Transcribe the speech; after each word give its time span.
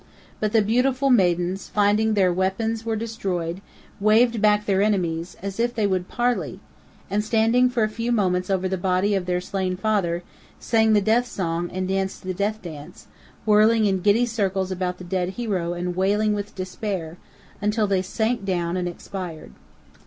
But 0.39 0.51
the 0.51 0.63
beautiful 0.63 1.11
maidens, 1.11 1.67
finding 1.67 2.15
their 2.15 2.33
weapons 2.33 2.83
were 2.83 2.95
destroyed, 2.95 3.61
waved 3.99 4.41
back 4.41 4.65
their 4.65 4.81
enemies, 4.81 5.37
as 5.43 5.59
if 5.59 5.75
they 5.75 5.85
would 5.85 6.07
parley; 6.07 6.59
and 7.07 7.23
standing 7.23 7.69
for 7.69 7.83
a 7.83 7.87
few 7.87 8.11
moments 8.11 8.49
over 8.49 8.67
the 8.67 8.79
body 8.79 9.13
of 9.13 9.27
their 9.27 9.39
slain 9.39 9.77
father, 9.77 10.23
sang 10.59 10.93
the 10.93 11.01
death 11.01 11.27
song 11.27 11.69
and 11.71 11.87
danced 11.87 12.23
the 12.23 12.33
death 12.33 12.63
dance, 12.63 13.05
whirling 13.45 13.85
in 13.85 13.99
giddy 14.01 14.25
circles 14.25 14.71
about 14.71 14.97
the 14.97 15.03
dead 15.03 15.29
hero 15.37 15.73
and 15.73 15.95
wailing 15.95 16.33
with 16.33 16.55
despair, 16.55 17.17
until 17.61 17.85
they 17.85 18.01
sank 18.01 18.43
down 18.43 18.75
and 18.77 18.87
expired. 18.87 19.51